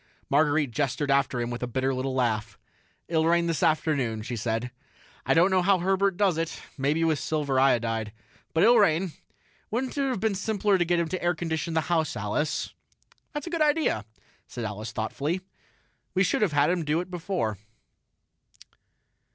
Marguerite 0.31 0.71
gestured 0.71 1.11
after 1.11 1.39
him 1.39 1.51
with 1.51 1.61
a 1.61 1.67
bitter 1.67 1.93
little 1.93 2.15
laugh. 2.15 2.57
"It'll 3.07 3.27
rain 3.27 3.45
this 3.45 3.61
afternoon," 3.61 4.23
she 4.23 4.35
said. 4.35 4.71
"I 5.27 5.35
don't 5.35 5.51
know 5.51 5.61
how 5.61 5.77
Herbert 5.77 6.17
does 6.17 6.39
it 6.39 6.59
maybe 6.75 7.03
with 7.03 7.19
silver 7.19 7.59
iodide. 7.59 8.11
But 8.51 8.63
it'll 8.63 8.79
rain. 8.79 9.11
Wouldn't 9.69 9.95
it 9.95 10.07
have 10.07 10.19
been 10.19 10.33
simpler 10.33 10.79
to 10.79 10.85
get 10.85 10.97
him 10.99 11.07
to 11.09 11.21
air 11.21 11.35
condition 11.35 11.75
the 11.75 11.81
house, 11.81 12.15
Alice?" 12.17 12.73
"That's 13.33 13.45
a 13.45 13.51
good 13.51 13.61
idea," 13.61 14.03
said 14.47 14.65
Alice 14.65 14.91
thoughtfully. 14.91 15.41
"We 16.15 16.23
should 16.23 16.41
have 16.41 16.53
had 16.53 16.71
him 16.71 16.83
do 16.83 16.99
it 16.99 17.11
before." 17.11 17.59